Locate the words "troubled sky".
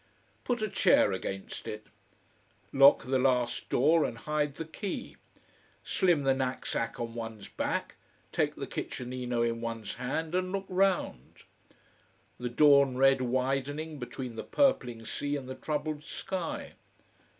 15.53-16.73